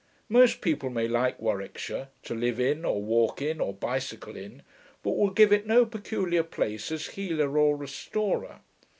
[0.29, 4.63] Most people may like Warwickshire, to live in or walk in or bicycle in,
[5.03, 8.61] but will give it no peculiar place as healer or restorer.